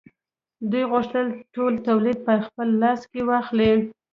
[0.71, 3.71] دوی غوښتل ټول تولید په خپل لاس کې واخلي